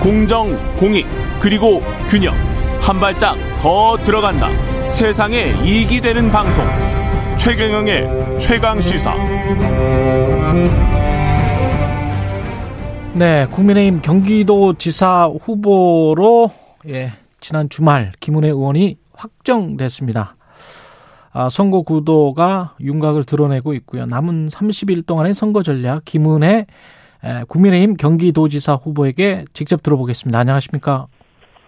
[0.00, 1.06] 공정, 공익,
[1.38, 2.34] 그리고 균형.
[2.80, 4.48] 한 발짝 더 들어간다.
[4.88, 6.64] 세상에 이익이 되는 방송.
[7.38, 9.14] 최경영의 최강 시사.
[13.12, 16.50] 네, 국민의힘 경기도지사 후보로
[16.88, 17.12] 예,
[17.42, 20.36] 지난 주말 김은혜 의원이 확정됐습니다.
[21.32, 24.06] 아, 선거 구도가 윤곽을 드러내고 있고요.
[24.06, 26.64] 남은 30일 동안의 선거 전략 김은혜
[27.48, 30.38] 국민의힘 경기도지사 후보에게 직접 들어보겠습니다.
[30.38, 31.06] 안녕하십니까?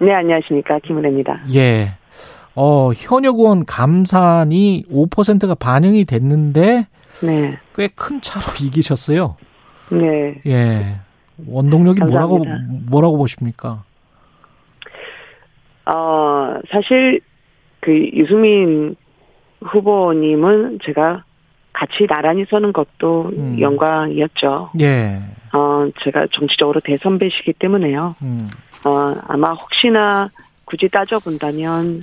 [0.01, 0.79] 네, 안녕하십니까.
[0.81, 1.43] 김은혜입니다.
[1.55, 1.93] 예.
[2.55, 6.87] 어, 현역 의원 감산이 5%가 반영이 됐는데
[7.23, 7.59] 네.
[7.77, 9.37] 꽤 큰 차로 이기셨어요.
[9.91, 10.41] 네.
[10.47, 10.97] 예.
[11.47, 12.45] 원동력이 감사합니다.
[12.45, 13.85] 뭐라고 뭐라고 보십니까?
[15.87, 17.21] 어, 사실
[17.81, 18.97] 그 유승민
[19.63, 21.25] 후보님은 제가
[21.73, 23.57] 같이 나란히 서는 것도 음.
[23.61, 24.71] 영광이었죠.
[24.81, 25.21] 예.
[25.53, 28.15] 어, 제가 정치적으로 대선배시기 때문에요.
[28.23, 28.51] 음.
[28.85, 30.31] 어, 아마 혹시나
[30.65, 32.03] 굳이 따져본다면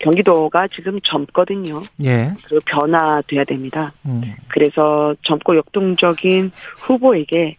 [0.00, 1.82] 경기도가 지금 젊거든요.
[2.04, 2.32] 예.
[2.44, 3.92] 그리고 변화돼야 됩니다.
[4.06, 4.22] 음.
[4.48, 7.56] 그래서 젊고 역동적인 후보에게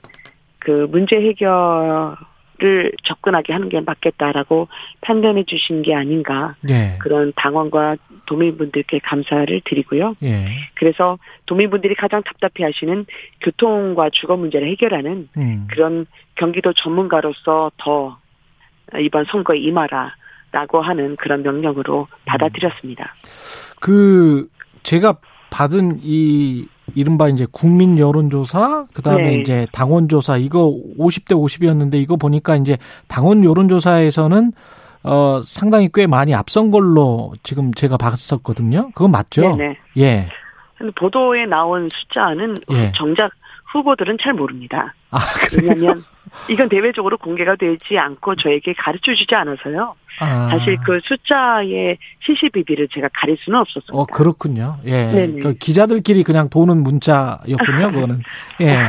[0.59, 2.15] 그 문제 해결
[2.59, 4.67] 를 접근하게 하는 게 맞겠다라고
[4.99, 6.97] 판단해 주신 게 아닌가 예.
[6.99, 10.15] 그런 당원과 도민분들께 감사를 드리고요.
[10.23, 10.47] 예.
[10.75, 13.05] 그래서 도민분들이 가장 답답해하시는
[13.39, 15.67] 교통과 주거 문제를 해결하는 음.
[15.69, 18.17] 그런 경기도 전문가로서 더
[18.99, 23.13] 이번 선거에 임하라라고 하는 그런 명령으로 받아들였습니다.
[23.79, 24.49] 그
[24.83, 25.17] 제가
[25.49, 29.35] 받은 이 이른바 이제 국민 여론조사, 그 다음에 네.
[29.35, 34.51] 이제 당원조사, 이거 50대 50이었는데 이거 보니까 이제 당원 여론조사에서는
[35.03, 38.91] 어, 상당히 꽤 많이 앞선 걸로 지금 제가 봤었거든요.
[38.93, 39.55] 그건 맞죠?
[39.55, 39.77] 네네.
[39.97, 40.29] 예.
[40.95, 42.91] 보도에 나온 숫자는 예.
[42.95, 43.31] 정작
[43.71, 44.93] 후보들은 잘 모릅니다.
[45.11, 45.19] 아?
[45.55, 46.03] 왜냐하면
[46.49, 49.95] 이건 대외적으로 공개가 되지 않고 저에게 가르쳐 주지 않아서요.
[50.19, 50.49] 아.
[50.49, 53.93] 사실 그 숫자의 시시비비를 제가 가릴 수는 없었습니다.
[53.93, 54.77] 어, 그렇군요.
[54.85, 55.33] 예.
[55.41, 58.21] 그 기자들끼리 그냥 도는 문자였군요, 그거는.
[58.61, 58.87] 예.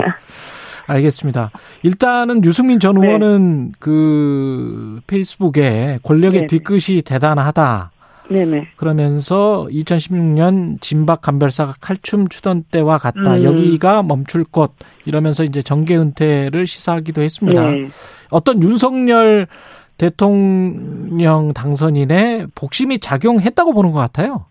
[0.86, 1.50] 알겠습니다.
[1.82, 3.06] 일단은 유승민 전 네.
[3.06, 3.72] 의원은 네.
[3.78, 7.92] 그 페이스북에 권력의 네 뒤끝이 대단하다.
[8.30, 8.68] 네네.
[8.76, 13.36] 그러면서 2016년 진박 간별사가 칼춤 추던 때와 같다.
[13.36, 13.44] 음.
[13.44, 14.72] 여기가 멈출 것
[15.04, 17.70] 이러면서 이제 정계 은퇴를 시사하기도 했습니다.
[17.70, 17.88] 네.
[18.30, 19.48] 어떤 윤석열
[19.98, 24.46] 대통령 당선인의 복심이 작용했다고 보는 것 같아요.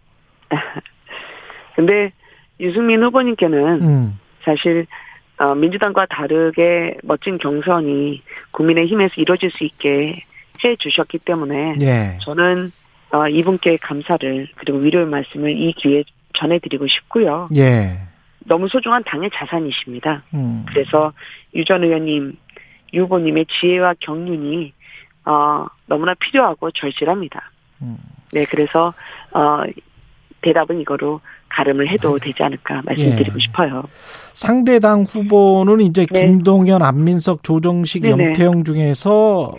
[1.75, 2.11] 근데
[2.59, 4.19] 유승민 후보님께는 음.
[4.43, 4.85] 사실
[5.37, 10.21] 어, 민주당과 다르게 멋진 경선이 국민의힘에서 이루어질 수 있게
[10.63, 12.17] 해 주셨기 때문에 예.
[12.21, 12.73] 저는
[13.11, 16.03] 어, 이분께 감사를 그리고 위로의 말씀을 이 기회에
[16.37, 17.47] 전해드리고 싶고요.
[17.55, 17.99] 예.
[18.45, 20.23] 너무 소중한 당의 자산이십니다.
[20.33, 20.65] 음.
[20.67, 21.11] 그래서
[21.55, 22.37] 유 전 의원님,
[22.93, 24.73] 유 후보님의 지혜와 경륜이
[25.25, 27.51] 어, 너무나 필요하고 절실합니다.
[27.81, 27.97] 음.
[28.31, 28.93] 네, 그래서
[29.31, 29.61] 어,
[30.41, 33.39] 대답은 이거로 가름을 해도 아, 되지 않을까 말씀드리고 예.
[33.41, 33.83] 싶어요.
[34.33, 36.21] 상대당 후보는 이제 네.
[36.25, 38.25] 김동연, 안민석, 조정식, 네네.
[38.27, 39.55] 염태영 중에서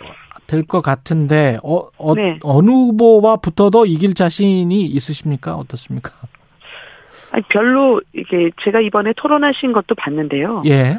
[0.51, 2.37] 될 것 같은데 어, 어 네.
[2.43, 5.55] 어느 후보와 붙어도 이길 자신이 있으십니까?
[5.55, 6.11] 어떻습니까?
[7.31, 10.63] 아니, 별로 이게 제가 이번에 토론하신 것도 봤는데요.
[10.67, 10.97] 예.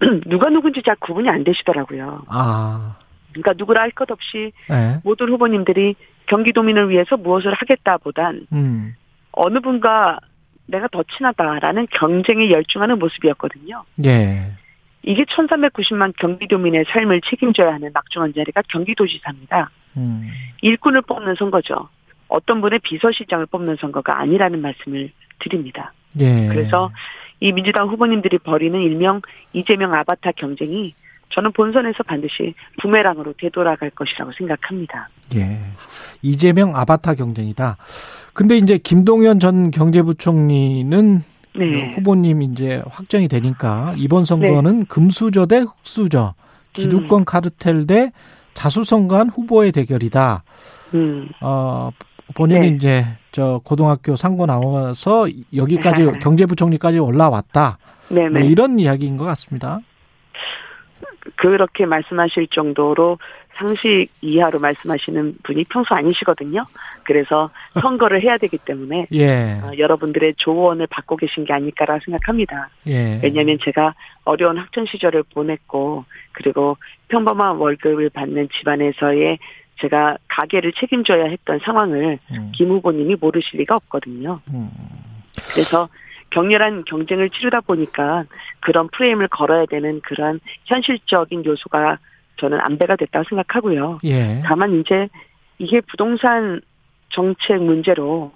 [0.26, 2.22] 누가 누군지 잘 구분이 안 되시더라고요.
[2.28, 2.96] 아.
[3.32, 5.00] 그러니까 누구라 할 것 없이 네.
[5.04, 5.96] 모든 후보님들이
[6.26, 8.94] 경기도민을 위해서 무엇을 하겠다보단 음.
[9.32, 10.20] 어느 분과
[10.66, 13.84] 내가 더 친하다라는 경쟁에 열중하는 모습이었거든요.
[14.04, 14.52] 예.
[15.02, 19.70] 이게 1390만 경기도민의 삶을 책임져야 하는 막중한 자리가 경기도지사입니다.
[19.96, 20.28] 음.
[20.60, 21.88] 일꾼을 뽑는 선거죠.
[22.28, 25.92] 어떤 분의 비서실장을 뽑는 선거가 아니라는 말씀을 드립니다.
[26.20, 26.46] 예.
[26.48, 26.90] 그래서
[27.40, 29.22] 이 민주당 후보님들이 벌이는 일명
[29.52, 30.94] 이재명 아바타 경쟁이
[31.30, 35.08] 저는 본선에서 반드시 부메랑으로 되돌아갈 것이라고 생각합니다.
[35.36, 35.58] 예.
[36.22, 37.76] 이재명 아바타 경쟁이다.
[38.32, 41.22] 근데 이제 김동연 전 경제부총리는
[41.58, 41.94] 네.
[41.94, 44.84] 후보님 이제 확정이 되니까 이번 선거는 네.
[44.88, 46.34] 금수저 대 흑수저,
[46.72, 47.24] 기득권 음.
[47.24, 48.12] 카르텔 대
[48.54, 50.44] 자수성가한 후보의 대결이다.
[50.94, 51.28] 음.
[51.40, 51.90] 어,
[52.34, 52.76] 본인이 네.
[52.76, 56.18] 이제 저 고등학교 상고 나와서 여기까지 네.
[56.18, 57.78] 경제부총리까지 올라왔다.
[58.10, 59.80] 네, 뭐 이런 이야기인 것 같습니다.
[61.36, 63.18] 그렇게 말씀하실 정도로
[63.58, 66.64] 상식 이하로 말씀하시는 분이 평소 아니시거든요.
[67.04, 67.50] 그래서
[67.80, 69.60] 선거를 해야 되기 때문에 예.
[69.62, 72.70] 어, 여러분들의 조언을 받고 계신 게 아닐까라 생각합니다.
[72.86, 73.20] 예.
[73.22, 73.94] 왜냐하면 제가
[74.24, 76.76] 어려운 학창 시절을 보냈고 그리고
[77.08, 79.38] 평범한 월급을 받는 집안에서의
[79.80, 82.52] 제가 가게를 책임져야 했던 상황을 음.
[82.54, 84.40] 김 후보님이 모르실 리가 없거든요.
[84.52, 84.68] 음.
[85.52, 85.88] 그래서
[86.30, 88.24] 격렬한 경쟁을 치르다 보니까
[88.60, 91.98] 그런 프레임을 걸어야 되는 그런 현실적인 요소가
[92.38, 93.98] 저는 안배가 됐다고 생각하고요.
[94.04, 94.42] 예.
[94.44, 95.08] 다만 이제
[95.58, 96.60] 이게 부동산
[97.10, 98.32] 정책 문제로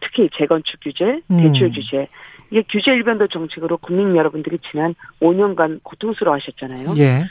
[0.00, 1.36] 특히 재건축 규제, 음.
[1.36, 2.08] 대출 규제
[2.50, 6.94] 이게 규제 일변도 정책으로 국민 여러분들이 지난 5년간 고통스러워하셨잖아요.
[6.98, 7.24] 예.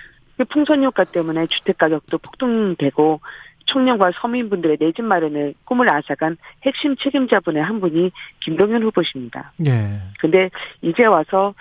[0.49, 3.21] 풍선 효과 때문에 주택 가격도 폭등되고
[3.65, 8.11] 청년과 서민분들의 내 집 마련을 꿈을 앗아간 핵심 책임자분의 한 분이
[8.41, 9.53] 김동연 후보십니다.
[9.65, 9.99] 예.
[10.19, 10.49] 근데
[10.81, 11.53] 이제 와서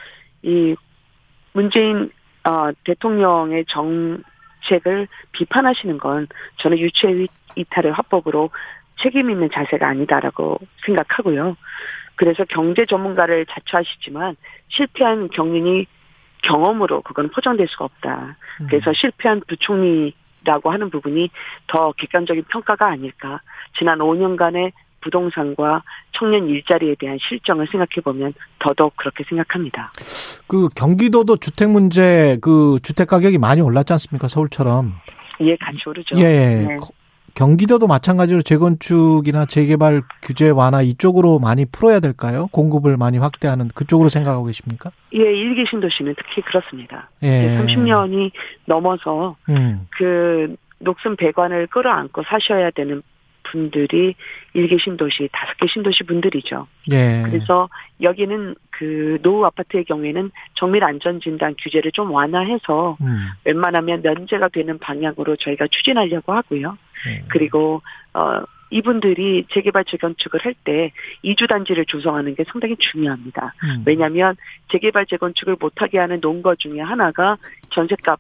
[0.43, 0.75] 이
[1.53, 2.11] 문재인
[2.45, 6.27] 어, 대통령의 정책을 비판하시는 건
[6.59, 8.51] 저는 유체 이탈의 화법으로
[9.01, 11.57] 책임 있는 자세가 아니다라고 생각하고요.
[12.17, 14.37] 그래서 경제 전문가를 자처하시지만
[14.69, 15.87] 실패한 경륜이
[16.43, 18.37] 경험으로 그건 포장될 수가 없다.
[18.61, 18.67] 음.
[18.69, 21.31] 그래서 실패한 부총리라고 하는 부분이
[21.69, 23.41] 더 객관적인 평가가 아닐까.
[23.79, 24.73] 지난 5년간의
[25.03, 25.83] 부동산과
[26.13, 29.93] 청년 일자리에 대한 실정을 생각해 보면 더더욱 그렇게 생각합니다.
[30.47, 34.29] 그 경기도도 주택 문제 그 주택 가격이 많이 올랐지 않습니까?
[34.29, 34.95] 서울처럼.
[35.41, 36.17] 예, 같이 오르죠.
[36.19, 36.67] 예.
[36.69, 36.79] 네.
[37.35, 42.49] 경기도도 마찬가지로 재건축이나 재개발 규제 완화 이쪽으로 많이 풀어야 될까요?
[42.53, 44.91] 공급을 많이 확대하는 그쪽으로 생각하고 계십니까?
[45.15, 47.09] 예, 일기 신도시는 특히 그렇습니다.
[47.23, 47.59] 예.
[47.59, 48.33] 30년이
[48.67, 49.87] 넘어서 음.
[49.97, 53.03] 그 녹슨 배관을 끌어안고 사셔야 되는
[53.53, 54.15] 분들이
[54.55, 56.67] 일개 신도시, 다섯 개 신도시 분들이죠.
[56.91, 57.23] 예.
[57.25, 57.69] 그래서
[58.01, 63.29] 여기는 그 노후 아파트의 경우에는 정밀 안전 진단 규제를 좀 완화해서 음.
[63.45, 66.77] 웬만하면 면제가 되는 방향으로 저희가 추진하려고 하고요.
[67.09, 67.23] 예.
[67.29, 67.83] 그리고
[68.15, 68.41] 어
[68.71, 73.55] 이분들이 재개발 재건축을 할 때 이주 단지를 조성하는 게 상당히 중요합니다.
[73.65, 73.83] 음.
[73.85, 74.35] 왜냐하면
[74.71, 77.37] 재개발 재건축을 못하게 하는 논거 중에 하나가
[77.71, 78.19] 전셋값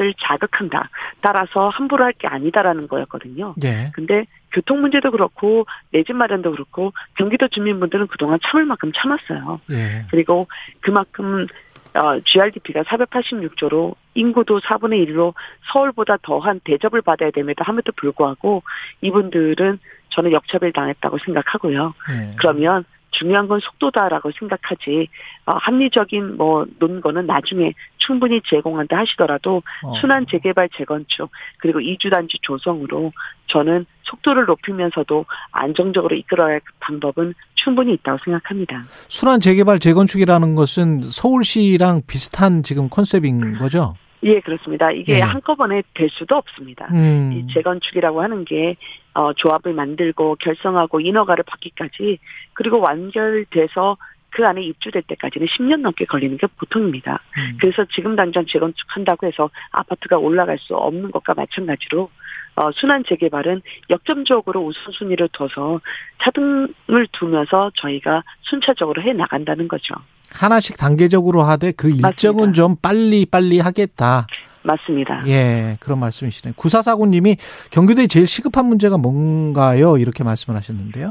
[0.00, 0.90] 을 자극한다.
[1.20, 3.54] 따라서 함부로 할 게 아니다라는 거였거든요.
[3.64, 3.92] 예.
[3.94, 9.60] 근데 교통 문제도 그렇고 내 집 마련도 그렇고 경기도 주민분들은 그동안 참을 만큼 참았어요.
[9.70, 10.04] 예.
[10.10, 10.46] 그리고
[10.80, 11.46] 그만큼
[11.94, 15.32] 어, GRDP가 486조로 인구도 4분의 1로
[15.72, 18.62] 서울보다 더한 대접을 받아야 됨에도 함에도 불구하고
[19.00, 19.78] 이분들은
[20.10, 21.94] 저는 역차별 당했다고 생각하고요.
[22.10, 22.36] 예.
[22.36, 22.84] 그러면
[23.18, 25.08] 중요한 건 속도다라고 생각하지
[25.46, 29.98] 어, 합리적인 뭐 논거는 나중에 충분히 제공한다 하시더라도 어.
[30.00, 33.12] 순환 재개발 재건축 그리고 이주 단지 조성으로
[33.46, 38.84] 저는 속도를 높이면서도 안정적으로 이끌어갈 방법은 충분히 있다고 생각합니다.
[39.08, 43.94] 순환 재개발 재건축이라는 것은 서울시랑 비슷한 지금 컨셉인 거죠?
[44.24, 44.90] 예, 그렇습니다.
[44.90, 45.20] 이게 예.
[45.20, 46.88] 한꺼번에 될 수도 없습니다.
[46.92, 47.32] 음.
[47.32, 48.76] 이 재건축이라고 하는 게
[49.12, 52.18] 어, 조합을 만들고 결성하고 인허가를 받기까지
[52.54, 53.96] 그리고 완결돼서
[54.30, 57.20] 그 안에 입주될 때까지는 10년 넘게 걸리는 게 보통입니다.
[57.38, 57.56] 음.
[57.60, 62.10] 그래서 지금 당장 재건축한다고 해서 아파트가 올라갈 수 없는 것과 마찬가지로
[62.56, 65.80] 어, 순환 재개발은 역점적으로 우선순위를 둬서
[66.22, 69.94] 차등을 두면서 저희가 순차적으로 해 나간다는 거죠.
[70.32, 72.52] 하나씩 단계적으로 하되 그 일정은 맞습니다.
[72.52, 74.26] 좀 빨리 빨리 하겠다.
[74.62, 75.22] 맞습니다.
[75.26, 76.54] 예, 그런 말씀이시네요.
[76.56, 77.36] 구사사구님이
[77.70, 79.98] 경기도에 제일 시급한 문제가 뭔가요?
[79.98, 81.10] 이렇게 말씀을 하셨는데요.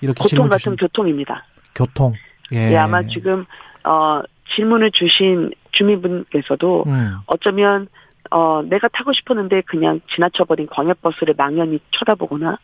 [0.00, 1.44] 이렇게 고통 같은 주신 교통입니다.
[1.74, 2.12] 교통.
[2.52, 2.72] 예.
[2.72, 3.46] 예, 아마 지금
[3.84, 4.22] 어
[4.54, 7.88] 질문을 주신 주민분께서도 음, 어쩌면
[8.30, 12.58] 어 내가 타고 싶었는데 그냥 지나쳐버린 광역버스를 망연히 쳐다보거나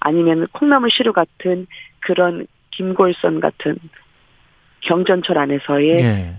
[0.00, 1.66] 아니면 콩나물 시루 같은
[2.00, 3.76] 그런 김골선 같은
[4.80, 6.34] 경전철 안에서의 예.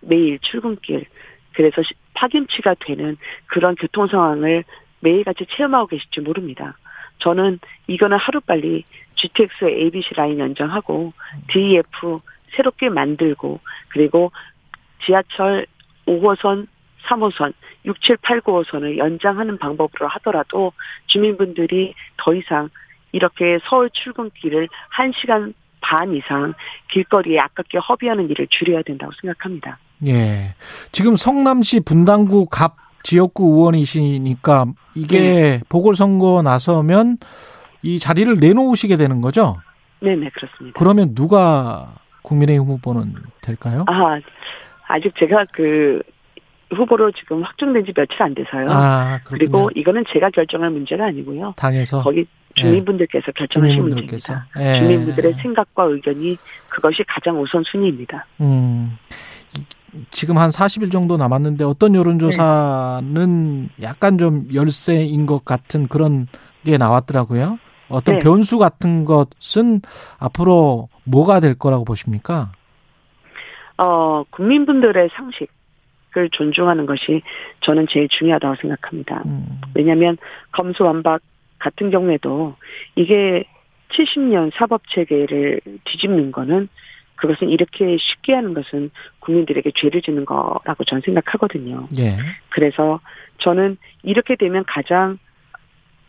[0.00, 1.04] 매일 출근길
[1.52, 4.64] 그래서 시- 파김치가 되는 그런 교통 상황을
[5.00, 6.76] 매일같이 체험하고 계실지 모릅니다.
[7.18, 8.84] 저는 이거는 하루빨리
[9.14, 11.12] GTX ABC 라인 연장하고
[11.52, 12.20] DEF
[12.56, 14.32] 새롭게 만들고 그리고
[15.04, 15.66] 지하철
[16.06, 16.66] 5호선,
[17.04, 17.52] 3호선,
[17.84, 20.72] 6, 7, 8, 9호선을 연장하는 방법으로 하더라도
[21.06, 22.68] 주민분들이 더 이상
[23.12, 26.54] 이렇게 서울 출근길을 1시간 반 이상
[26.90, 29.78] 길거리에 아깝게 허비하는 일을 줄여야 된다고 생각합니다.
[30.06, 30.54] 예.
[30.92, 35.60] 지금 성남시 분당구 갑 지역구 의원이시니까 이게 네.
[35.68, 37.18] 보궐선거 나서면
[37.82, 39.56] 이 자리를 내놓으시게 되는 거죠?
[40.00, 40.78] 네네, 그렇습니다.
[40.78, 43.84] 그러면 누가 국민의힘 후보는 될까요?
[43.88, 44.20] 아,
[44.86, 46.00] 아직 제가 그
[46.74, 48.66] 후보로 지금 확정된 지 며칠 안 돼서요.
[48.70, 49.70] 아, 그리고.
[49.74, 51.54] 이거는 제가 결정할 문제가 아니고요.
[51.56, 54.60] 당에서 거기 주민분들께서 결정하신 주민분들께서 문제입니다.
[54.60, 54.78] 예.
[54.80, 56.36] 주민분들의 생각과 의견이
[56.68, 58.26] 그것이 가장 우선 순위입니다.
[58.40, 58.98] 음.
[60.10, 66.28] 지금 한 40일 정도 남았는데 어떤 여론조사는 약간 좀 열세인 것 같은 그런
[66.64, 67.58] 게 나왔더라고요.
[67.88, 68.18] 어떤 네.
[68.20, 69.82] 변수 같은 것은
[70.18, 72.52] 앞으로 뭐가 될 거라고 보십니까?
[73.76, 75.50] 어, 국민분들의 상식
[76.14, 77.22] 을 존중하는 것이
[77.60, 79.22] 저는 제일 중요하다고 생각합니다.
[79.24, 80.18] 음, 왜냐하면
[80.52, 81.22] 검수완박
[81.58, 82.56] 같은 경우에도
[82.96, 83.44] 이게
[83.92, 86.68] 70년 사법 체계를 뒤집는 거는
[87.16, 88.90] 그것은 이렇게 쉽게 하는 것은
[89.20, 91.88] 국민들에게 죄를 짓는 거라고 저는 생각하거든요.
[91.98, 92.16] 예.
[92.50, 93.00] 그래서
[93.38, 95.18] 저는 이렇게 되면 가장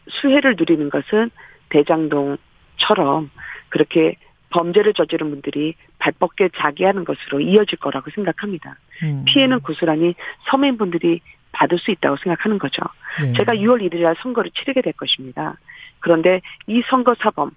[0.10, 1.30] 수혜를 누리는 것은
[1.70, 3.30] 대장동처럼
[3.70, 4.16] 그렇게
[4.50, 8.78] 범죄를 저지른 분들이 발벗게 자기하는 것으로 이어질 거라고 생각합니다.
[9.02, 9.26] 음.
[9.26, 10.16] 피해는 고스란히
[10.50, 11.22] 서민분들이
[11.52, 12.82] 받을 수 있다고 생각하는 거죠.
[13.22, 13.34] 네.
[13.34, 15.56] 제가 6월 1일 날 선거를 치르게 될 것입니다.
[16.00, 17.52] 그런데 이 선거 사범,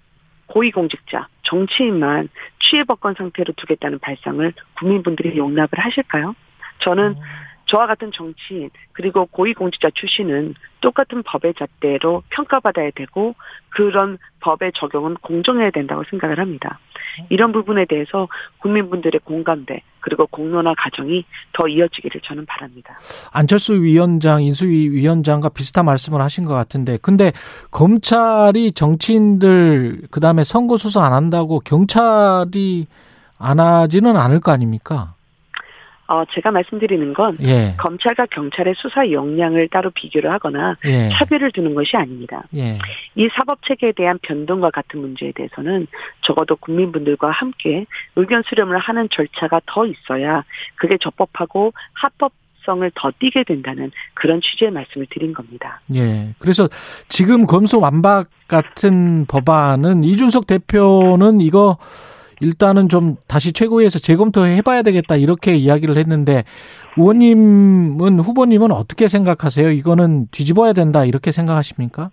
[0.46, 2.28] 고위공직자, 정치인만
[2.60, 6.34] 취해법권 상태로 두겠다는 발상을 국민분들이 용납을 하실까요?
[6.80, 7.22] 저는 어.
[7.66, 13.34] 저와 같은 정치인 그리고 고위공직자 출신은 똑같은 법의 잣대로 평가받아야 되고
[13.70, 16.78] 그런 법의 적용은 공정해야 된다고 생각을 합니다.
[17.28, 22.96] 이런 부분에 대해서 국민분들의 공감대 그리고 공론화 과정이 더 이어지기를 저는 바랍니다.
[23.32, 27.32] 안철수 위원장, 인수위 위원장과 비슷한 말씀을 하신 것 같은데 근데
[27.70, 32.86] 검찰이 정치인들 그다음에 선거 수사 안 한다고 경찰이
[33.38, 35.15] 안 하지는 않을 거 아닙니까?
[36.08, 37.74] 어, 제가 말씀드리는 건 예.
[37.78, 41.10] 검찰과 경찰의 수사 역량을 따로 비교를 하거나 예.
[41.12, 42.44] 차별을 두는 것이 아닙니다.
[42.54, 42.78] 예.
[43.14, 45.86] 이 사법 체계에 대한 변동과 같은 문제에 대해서는
[46.22, 50.44] 적어도 국민분들과 함께 의견 수렴을 하는 절차가 더 있어야
[50.76, 52.32] 그게 적법하고 합법
[52.66, 55.80] 성을 더 띄게 된다는 그런 취지의 말씀을 드린 겁니다.
[55.94, 56.34] 예.
[56.38, 56.68] 그래서
[57.08, 61.78] 지금 검수 완박 같은 법안은 이준석 대표는 이거
[62.40, 66.44] 일단은 좀 다시 최고위에서 재검토해 봐야 되겠다 이렇게 이야기를 했는데
[66.96, 69.70] 의원님은 후보님은 어떻게 생각하세요?
[69.70, 72.10] 이거는 뒤집어야 된다 이렇게 생각하십니까?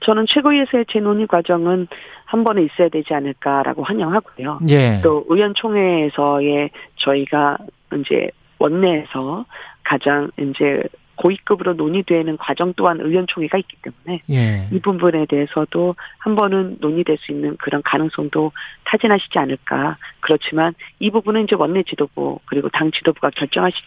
[0.00, 1.88] 저는 최고위에서의 재논의 과정은
[2.26, 4.60] 한 번에 있어야 되지 않을까라고 환영하고요.
[4.68, 5.00] 예.
[5.02, 7.58] 또 의원총회에서의 저희가
[7.94, 9.44] 이제 원내에서
[9.84, 10.82] 가장 이제
[11.16, 14.68] 고위급으로 논의되는 과정 또한 의원총회가 있기 때문에 예.
[14.70, 18.52] 이 부분에 대해서도 한 번은 논의될 수 있는 그런 가능성도
[18.84, 19.96] 타진하시지 않을까.
[20.20, 23.82] 그렇지만 이 부분은 이제 원내 지도부 그리고 당 지도부가 결정하실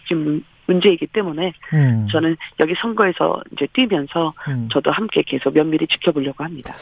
[0.66, 2.06] 문제이기 때문에 음.
[2.10, 4.68] 저는 여기 선거에서 이제 뛰면서 음.
[4.70, 6.72] 저도 함께 계속 면밀히 지켜보려고 합니다.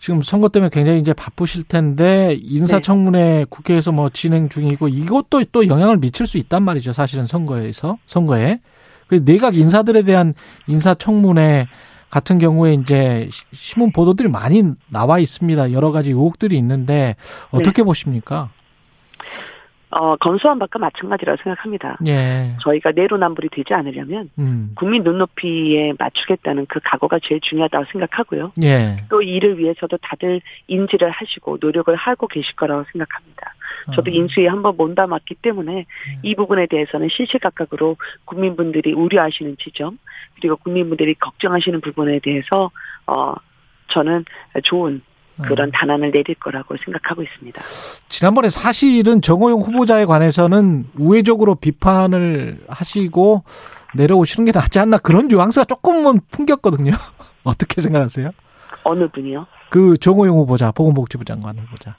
[0.00, 3.44] 지금 선거 때문에 굉장히 이제 바쁘실 텐데 인사청문회 네.
[3.48, 6.92] 국회에서 뭐 진행 중이고 이것도 또 영향을 미칠 수 있단 말이죠.
[6.92, 8.58] 사실은 선거에서 선거에.
[9.08, 10.34] 그 내각 인사들에 대한
[10.66, 11.66] 인사청문회
[12.10, 15.72] 같은 경우에 이제 신문 보도들이 많이 나와 있습니다.
[15.72, 17.16] 여러 가지 의혹들이 있는데
[17.50, 17.84] 어떻게 네.
[17.84, 18.50] 보십니까?
[19.90, 21.96] 어, 건수한 바과 마찬가지라고 생각합니다.
[22.06, 22.54] 예.
[22.60, 24.72] 저희가 내로남불이 되지 않으려면 음.
[24.74, 28.52] 국민 눈높이에 맞추겠다는 그 각오가 제일 중요하다고 생각하고요.
[28.64, 29.04] 예.
[29.08, 33.54] 또 이를 위해서도 다들 인지를 하시고 노력을 하고 계실 거라고 생각합니다.
[33.94, 34.14] 저도 어.
[34.14, 36.18] 인수위에 한번 몸담았기 때문에 음.
[36.22, 39.98] 이 부분에 대해서는 실시각각으로 국민분들이 우려하시는 지점
[40.36, 42.70] 그리고 국민분들이 걱정하시는 부분에 대해서
[43.06, 43.34] 어
[43.88, 44.24] 저는
[44.64, 45.02] 좋은
[45.42, 45.72] 그런 음.
[45.72, 47.62] 단안을 내릴 거라고 생각하고 있습니다.
[48.08, 53.44] 지난번에 사실은 정호영 후보자에 관해서는 우회적으로 비판을 하시고
[53.94, 56.92] 내려오시는 게 낫지 않나 그런 뉘앙스가 조금은 풍겼거든요.
[57.44, 58.30] 어떻게 생각하세요?
[58.84, 59.46] 어느 분이요?
[59.70, 61.96] 그 정호영 후보자, 보건복지부 장관 후보자.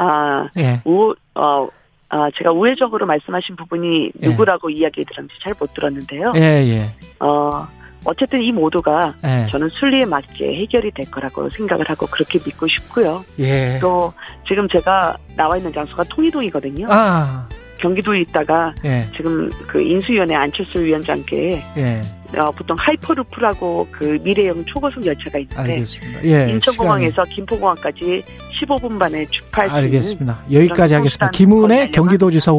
[0.00, 0.80] 아, 예.
[0.84, 1.68] 우, 어,
[2.08, 4.28] 아, 제가 우회적으로 말씀하신 부분이 예.
[4.28, 4.76] 누구라고 예.
[4.76, 6.32] 이야기 들었는지 잘 못 들었는데요.
[6.36, 6.94] 예, 예.
[7.20, 7.66] 어,
[8.04, 9.50] 어쨌든 이 모두가 예.
[9.50, 13.24] 저는 순리에 맞게 해결이 될 거라고 생각을 하고 그렇게 믿고 싶고요.
[13.40, 13.78] 예.
[13.80, 14.12] 또
[14.46, 16.86] 지금 제가 나와 있는 장소가 통이동이거든요.
[16.88, 17.48] 아.
[17.78, 19.04] 경기도에 있다가 예.
[19.16, 22.02] 지금 그 인수위원회 안철수 위원장께 예.
[22.36, 25.82] 어, 보통 하이퍼루프라고 그 미래형 초고속 열차가 있는데
[26.24, 27.34] 예, 인천공항에서 시간이...
[27.36, 28.22] 김포공항까지
[28.60, 30.42] 15분 만에 주파할 수 있는 알겠습니다.
[30.52, 31.30] 여기까지 하겠습니다.
[31.30, 32.52] 김은혜 경기도지사